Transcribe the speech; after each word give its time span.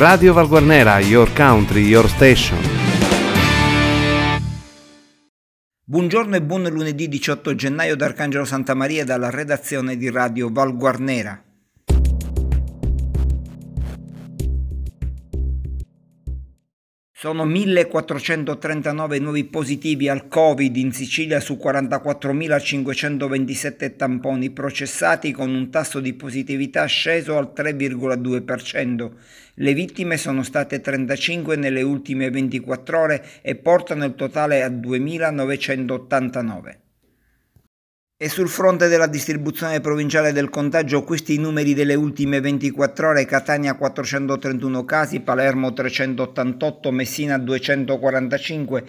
Radio 0.00 0.32
Valguarnera, 0.32 0.98
your 1.00 1.30
country, 1.34 1.82
your 1.82 2.08
station. 2.08 2.58
Buongiorno 5.84 6.36
e 6.36 6.42
buon 6.42 6.62
lunedì 6.70 7.06
18 7.06 7.54
gennaio 7.54 7.96
da 7.96 8.06
Arcangelo 8.06 8.46
Santa 8.46 8.72
Maria 8.72 9.04
dalla 9.04 9.28
redazione 9.28 9.98
di 9.98 10.10
Radio 10.10 10.48
Valguarnera. 10.50 11.49
Sono 17.20 17.44
1439 17.44 19.18
nuovi 19.18 19.44
positivi 19.44 20.08
al 20.08 20.26
Covid 20.26 20.74
in 20.74 20.90
Sicilia 20.90 21.38
su 21.38 21.58
44.527 21.62 23.94
tamponi 23.94 24.48
processati 24.48 25.30
con 25.30 25.54
un 25.54 25.68
tasso 25.68 26.00
di 26.00 26.14
positività 26.14 26.86
sceso 26.86 27.36
al 27.36 27.52
3,2%. 27.54 29.10
Le 29.52 29.74
vittime 29.74 30.16
sono 30.16 30.42
state 30.42 30.80
35 30.80 31.56
nelle 31.56 31.82
ultime 31.82 32.30
24 32.30 32.98
ore 32.98 33.22
e 33.42 33.54
portano 33.54 34.06
il 34.06 34.14
totale 34.14 34.62
a 34.62 34.70
2.989. 34.70 36.89
E 38.22 38.28
sul 38.28 38.50
fronte 38.50 38.88
della 38.88 39.06
distribuzione 39.06 39.80
provinciale 39.80 40.34
del 40.34 40.50
contagio, 40.50 41.04
questi 41.04 41.36
i 41.36 41.38
numeri 41.38 41.72
delle 41.72 41.94
ultime 41.94 42.38
24 42.42 43.08
ore, 43.08 43.24
Catania 43.24 43.76
431 43.76 44.84
casi, 44.84 45.20
Palermo 45.20 45.72
388, 45.72 46.90
Messina 46.90 47.38
245, 47.38 48.84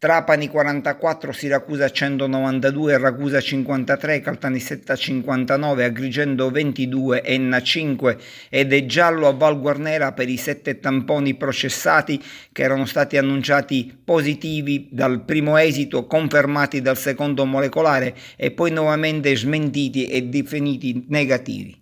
Trapani 0.00 0.48
44, 0.48 1.30
Siracusa 1.30 1.90
192, 1.90 2.96
Ragusa 2.96 3.38
53, 3.38 4.20
Caltanissetta 4.20 4.96
59, 4.96 5.84
Agrigento 5.84 6.48
22, 6.48 7.22
Enna 7.22 7.60
5 7.60 8.16
ed 8.48 8.72
è 8.72 8.86
giallo 8.86 9.28
a 9.28 9.32
Val 9.32 9.60
Guarnera 9.60 10.12
per 10.12 10.30
i 10.30 10.38
sette 10.38 10.80
tamponi 10.80 11.34
processati 11.34 12.18
che 12.50 12.62
erano 12.62 12.86
stati 12.86 13.18
annunciati 13.18 13.94
positivi 14.02 14.88
dal 14.90 15.22
primo 15.22 15.58
esito, 15.58 16.06
confermati 16.06 16.80
dal 16.80 16.96
secondo 16.96 17.44
molecolare 17.44 18.16
e 18.36 18.52
poi 18.52 18.70
nuovamente 18.70 19.36
smentiti 19.36 20.06
e 20.06 20.22
definiti 20.22 21.04
negativi. 21.08 21.79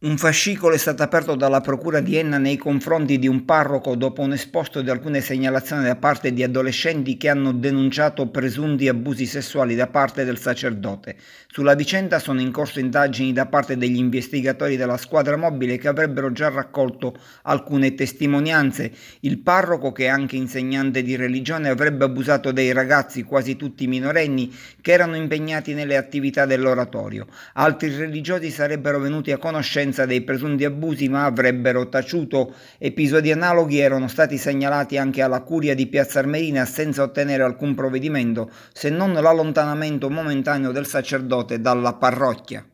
Un 0.00 0.18
fascicolo 0.18 0.74
è 0.74 0.78
stato 0.78 1.02
aperto 1.02 1.34
dalla 1.34 1.62
Procura 1.62 2.00
di 2.00 2.16
Enna 2.16 2.36
nei 2.36 2.58
confronti 2.58 3.18
di 3.18 3.26
un 3.26 3.46
parroco 3.46 3.94
dopo 3.94 4.20
un 4.20 4.32
esposto 4.32 4.82
di 4.82 4.90
alcune 4.90 5.22
segnalazioni 5.22 5.84
da 5.84 5.96
parte 5.96 6.34
di 6.34 6.42
adolescenti 6.42 7.16
che 7.16 7.30
hanno 7.30 7.52
denunciato 7.52 8.28
presunti 8.28 8.86
abusi 8.86 9.24
sessuali 9.24 9.74
da 9.74 9.86
parte 9.86 10.24
del 10.24 10.36
sacerdote. 10.36 11.16
Sulla 11.46 11.74
vicenda 11.74 12.18
sono 12.18 12.42
in 12.42 12.50
corso 12.50 12.80
indagini 12.80 13.32
da 13.32 13.46
parte 13.46 13.78
degli 13.78 13.96
investigatori 13.96 14.76
della 14.76 14.98
squadra 14.98 15.36
mobile 15.36 15.78
che 15.78 15.88
avrebbero 15.88 16.32
già 16.32 16.50
raccolto 16.50 17.16
alcune 17.42 17.94
testimonianze. 17.94 18.92
Il 19.20 19.38
parroco, 19.38 19.92
che 19.92 20.04
è 20.04 20.08
anche 20.08 20.36
insegnante 20.36 21.02
di 21.02 21.16
religione, 21.16 21.70
avrebbe 21.70 22.04
abusato 22.04 22.52
dei 22.52 22.72
ragazzi, 22.72 23.22
quasi 23.22 23.56
tutti 23.56 23.86
minorenni, 23.86 24.52
che 24.82 24.92
erano 24.92 25.16
impegnati 25.16 25.72
nelle 25.72 25.96
attività 25.96 26.44
dell'oratorio. 26.44 27.26
Altri 27.54 27.94
religiosi 27.94 28.50
sarebbero 28.50 28.98
venuti 28.98 29.30
a 29.30 29.38
conoscenza 29.38 29.92
conoscenza 29.94 30.06
dei 30.06 30.22
presunti 30.22 30.64
abusi 30.64 31.08
ma 31.08 31.24
avrebbero 31.24 31.88
taciuto. 31.88 32.52
Episodi 32.78 33.30
analoghi 33.30 33.78
erano 33.78 34.08
stati 34.08 34.36
segnalati 34.36 34.98
anche 34.98 35.22
alla 35.22 35.42
curia 35.42 35.74
di 35.74 35.86
Piazza 35.86 36.18
Armerina 36.18 36.64
senza 36.64 37.02
ottenere 37.04 37.44
alcun 37.44 37.74
provvedimento 37.74 38.50
se 38.72 38.90
non 38.90 39.12
l'allontanamento 39.12 40.10
momentaneo 40.10 40.72
del 40.72 40.86
sacerdote 40.86 41.60
dalla 41.60 41.94
parrocchia. 41.94 42.66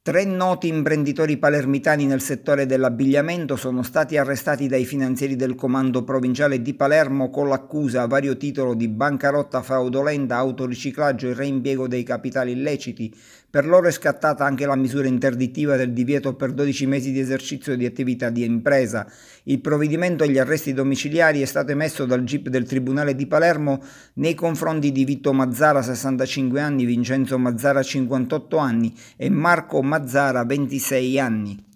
Tre 0.00 0.24
noti 0.24 0.68
imprenditori 0.68 1.36
palermitani 1.36 2.06
nel 2.06 2.22
settore 2.22 2.64
dell'abbigliamento 2.64 3.56
sono 3.56 3.82
stati 3.82 4.16
arrestati 4.16 4.66
dai 4.66 4.86
finanzieri 4.86 5.36
del 5.36 5.54
comando 5.54 6.02
provinciale 6.02 6.62
di 6.62 6.72
Palermo 6.72 7.28
con 7.28 7.48
l'accusa 7.48 8.02
a 8.02 8.06
vario 8.06 8.38
titolo 8.38 8.72
di 8.72 8.88
bancarotta 8.88 9.60
fraudolenta, 9.60 10.36
autoriciclaggio 10.36 11.28
e 11.28 11.34
reimpiego 11.34 11.88
dei 11.88 12.04
capitali 12.04 12.52
illeciti. 12.52 13.14
Per 13.50 13.66
loro 13.66 13.88
è 13.88 13.90
scattata 13.90 14.44
anche 14.44 14.66
la 14.66 14.76
misura 14.76 15.08
interdittiva 15.08 15.76
del 15.76 15.94
divieto 15.94 16.34
per 16.34 16.52
12 16.52 16.86
mesi 16.86 17.12
di 17.12 17.20
esercizio 17.20 17.76
di 17.76 17.86
attività 17.86 18.28
di 18.28 18.44
impresa. 18.44 19.10
Il 19.44 19.62
provvedimento 19.62 20.22
agli 20.22 20.36
arresti 20.36 20.74
domiciliari 20.74 21.40
è 21.40 21.46
stato 21.46 21.72
emesso 21.72 22.04
dal 22.04 22.24
GIP 22.24 22.48
del 22.48 22.66
Tribunale 22.66 23.14
di 23.14 23.26
Palermo 23.26 23.82
nei 24.14 24.34
confronti 24.34 24.92
di 24.92 25.02
Vito 25.06 25.32
Mazzara, 25.32 25.80
65 25.80 26.60
anni, 26.60 26.84
Vincenzo 26.84 27.38
Mazzara, 27.38 27.82
58 27.82 28.58
anni 28.58 28.94
e 29.16 29.30
Marco 29.30 29.82
Mazzara, 29.82 29.97
Mazzara, 29.98 30.44
26 30.44 31.18
anni. 31.18 31.66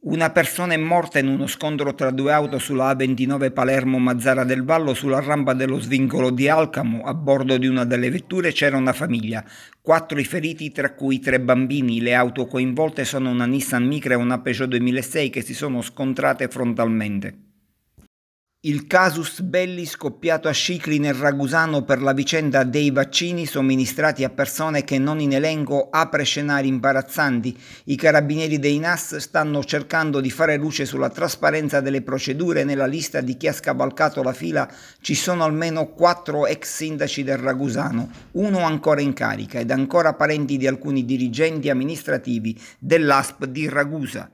Una 0.00 0.30
persona 0.30 0.72
è 0.74 0.76
morta 0.76 1.20
in 1.20 1.28
uno 1.28 1.46
scontro 1.46 1.94
tra 1.94 2.10
due 2.10 2.32
auto 2.32 2.58
sulla 2.58 2.92
A29 2.92 3.52
Palermo-Mazzara 3.52 4.42
del 4.42 4.64
Vallo 4.64 4.94
sulla 4.94 5.20
rampa 5.20 5.54
dello 5.54 5.78
svincolo 5.78 6.30
di 6.30 6.48
Alcamo. 6.48 7.02
A 7.04 7.14
bordo 7.14 7.56
di 7.56 7.68
una 7.68 7.84
delle 7.84 8.10
vetture 8.10 8.50
c'era 8.50 8.76
una 8.76 8.92
famiglia. 8.92 9.44
Quattro 9.80 10.18
i 10.18 10.24
feriti, 10.24 10.72
tra 10.72 10.92
cui 10.92 11.20
tre 11.20 11.40
bambini. 11.40 12.00
Le 12.00 12.14
auto 12.14 12.46
coinvolte 12.46 13.04
sono 13.04 13.30
una 13.30 13.46
Nissan 13.46 13.86
Micra 13.86 14.14
e 14.14 14.16
una 14.16 14.40
Peugeot 14.40 14.68
2006 14.68 15.30
che 15.30 15.42
si 15.42 15.54
sono 15.54 15.82
scontrate 15.82 16.48
frontalmente. 16.48 17.47
Il 18.62 18.88
casus 18.88 19.42
belli 19.42 19.86
scoppiato 19.86 20.48
a 20.48 20.52
Scicli 20.52 20.98
nel 20.98 21.14
Ragusano 21.14 21.84
per 21.84 22.02
la 22.02 22.12
vicenda 22.12 22.64
dei 22.64 22.90
vaccini 22.90 23.46
somministrati 23.46 24.24
a 24.24 24.30
persone 24.30 24.82
che 24.82 24.98
non 24.98 25.20
in 25.20 25.32
elenco 25.32 25.90
apre 25.92 26.24
scenari 26.24 26.66
imbarazzanti. 26.66 27.56
I 27.84 27.94
carabinieri 27.94 28.58
dei 28.58 28.80
NAS 28.80 29.18
stanno 29.18 29.62
cercando 29.62 30.18
di 30.18 30.32
fare 30.32 30.56
luce 30.56 30.86
sulla 30.86 31.08
trasparenza 31.08 31.80
delle 31.80 32.02
procedure. 32.02 32.64
Nella 32.64 32.86
lista 32.86 33.20
di 33.20 33.36
chi 33.36 33.46
ha 33.46 33.52
scavalcato 33.52 34.24
la 34.24 34.32
fila 34.32 34.68
ci 35.00 35.14
sono 35.14 35.44
almeno 35.44 35.90
quattro 35.90 36.48
ex 36.48 36.68
sindaci 36.68 37.22
del 37.22 37.38
Ragusano, 37.38 38.10
uno 38.32 38.58
ancora 38.64 39.00
in 39.00 39.12
carica 39.12 39.60
ed 39.60 39.70
ancora 39.70 40.14
parenti 40.14 40.56
di 40.56 40.66
alcuni 40.66 41.04
dirigenti 41.04 41.70
amministrativi 41.70 42.60
dell'ASP 42.80 43.44
di 43.44 43.68
Ragusa. 43.68 44.28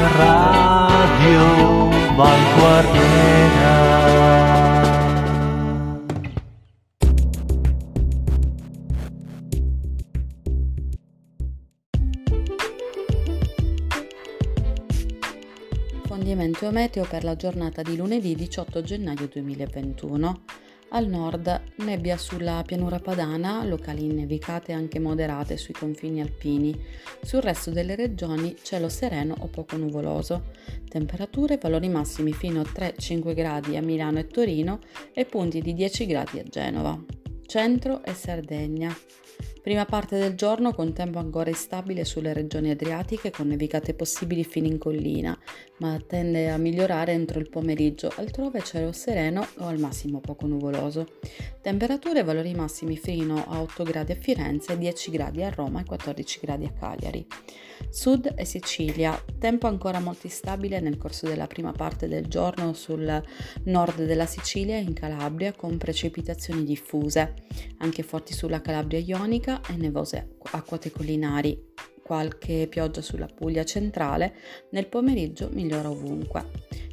Radio 0.00 1.88
Valguardiera. 2.14 3.86
Fondimento 16.06 16.70
meteo 16.70 17.04
per 17.04 17.24
la 17.24 17.34
giornata 17.34 17.82
di 17.82 17.96
lunedì 17.96 18.36
18 18.36 18.82
gennaio 18.82 19.26
2021. 19.26 20.42
Al 20.90 21.06
nord 21.06 21.60
nebbia 21.76 22.16
sulla 22.16 22.62
pianura 22.64 22.98
padana, 22.98 23.62
locali 23.62 24.06
nevicate 24.06 24.72
anche 24.72 24.98
moderate 24.98 25.58
sui 25.58 25.74
confini 25.74 26.22
alpini. 26.22 26.74
Sul 27.20 27.42
resto 27.42 27.70
delle 27.70 27.94
regioni 27.94 28.56
cielo 28.62 28.88
sereno 28.88 29.34
o 29.40 29.48
poco 29.48 29.76
nuvoloso. 29.76 30.46
Temperature 30.88 31.58
valori 31.58 31.90
massimi 31.90 32.32
fino 32.32 32.60
a 32.60 32.64
3-5 32.64 33.34
gradi 33.34 33.76
a 33.76 33.82
Milano 33.82 34.18
e 34.18 34.28
Torino 34.28 34.80
e 35.12 35.26
punti 35.26 35.60
di 35.60 35.74
10 35.74 36.06
gradi 36.06 36.38
a 36.38 36.44
Genova. 36.44 36.98
Centro 37.44 38.02
e 38.02 38.14
Sardegna. 38.14 38.96
Prima 39.62 39.84
parte 39.84 40.18
del 40.18 40.34
giorno 40.34 40.72
con 40.72 40.92
tempo 40.92 41.18
ancora 41.18 41.50
instabile 41.50 42.04
sulle 42.04 42.32
regioni 42.32 42.70
adriatiche 42.70 43.30
con 43.30 43.48
nevicate 43.48 43.92
possibili 43.92 44.44
fino 44.44 44.66
in 44.66 44.78
collina, 44.78 45.38
ma 45.78 46.00
tende 46.06 46.48
a 46.48 46.56
migliorare 46.56 47.12
entro 47.12 47.38
il 47.38 47.50
pomeriggio, 47.50 48.10
altrove 48.16 48.62
cielo 48.62 48.92
sereno 48.92 49.46
o 49.58 49.66
al 49.66 49.78
massimo 49.78 50.20
poco 50.20 50.46
nuvoloso. 50.46 51.06
Temperature 51.60 52.22
valori 52.22 52.54
massimi 52.54 52.96
fino 52.96 53.44
a 53.46 53.60
8 53.60 53.82
gradi 53.82 54.12
a 54.12 54.16
Firenze, 54.16 54.78
10 54.78 55.10
gradi 55.10 55.42
a 55.42 55.50
Roma 55.50 55.80
e 55.80 55.84
14 55.84 56.40
gradi 56.40 56.64
a 56.64 56.72
Cagliari. 56.72 57.26
Sud 57.90 58.32
e 58.36 58.44
Sicilia, 58.44 59.22
tempo 59.38 59.66
ancora 59.66 60.00
molto 60.00 60.26
instabile 60.26 60.80
nel 60.80 60.98
corso 60.98 61.26
della 61.26 61.46
prima 61.46 61.72
parte 61.72 62.08
del 62.08 62.26
giorno 62.26 62.72
sul 62.72 63.22
nord 63.64 64.04
della 64.04 64.26
Sicilia 64.26 64.76
e 64.76 64.80
in 64.80 64.92
Calabria 64.92 65.52
con 65.52 65.78
precipitazioni 65.78 66.64
diffuse, 66.64 67.34
anche 67.78 68.02
forti 68.02 68.34
sulla 68.34 68.60
Calabria 68.60 68.98
ionica 68.98 69.47
e 69.68 69.76
nevose 69.76 70.36
a 70.52 70.62
quote 70.62 70.90
collinari. 70.90 71.74
Qualche 72.02 72.66
pioggia 72.68 73.02
sulla 73.02 73.26
Puglia 73.26 73.64
centrale, 73.64 74.34
nel 74.70 74.86
pomeriggio 74.86 75.50
migliora 75.52 75.90
ovunque. 75.90 76.46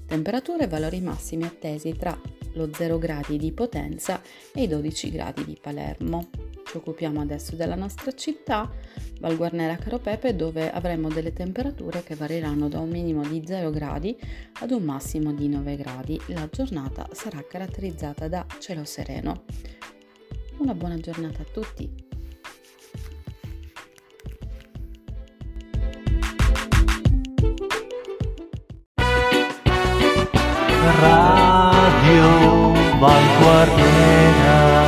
Temperature 0.06 0.66
e 0.66 0.68
valori 0.68 1.00
massimi 1.02 1.44
attesi 1.44 1.96
tra 1.96 2.20
lo 2.54 2.70
0 2.72 2.98
gradi 2.98 3.38
di 3.38 3.52
Potenza 3.52 4.22
e 4.54 4.64
i 4.64 4.68
12 4.68 5.12
gradi 5.12 5.46
di 5.46 5.58
Palermo. 5.62 6.30
Ci 6.66 6.78
occupiamo 6.78 7.22
adesso 7.22 7.56
della 7.56 7.76
nostra 7.76 8.12
città, 8.14 8.70
Val 9.20 9.38
Guarnera 9.38 9.78
Caropepe, 9.78 10.36
dove 10.36 10.72
avremo 10.72 11.10
delle 11.10 11.32
temperature 11.32 12.04
che 12.04 12.16
varieranno 12.16 12.68
da 12.68 12.80
un 12.80 12.90
minimo 12.90 13.26
di 13.26 13.44
0 13.46 13.70
gradi 13.70 14.18
ad 14.62 14.72
un 14.72 14.84
massimo 14.84 15.32
di 15.32 15.48
9 15.48 15.76
gradi. 15.76 16.20
La 16.28 16.50
giornata 16.52 17.08
sarà 17.14 17.44
caratterizzata 17.48 18.28
da 18.28 18.46
cielo 18.60 18.84
sereno. 18.84 19.44
Una 20.58 20.74
buona 20.74 20.98
giornata 20.98 21.42
a 21.42 21.46
tutti! 21.52 22.05
Radio 30.94 32.74
Val 33.00 33.26
Guardera 33.40 34.85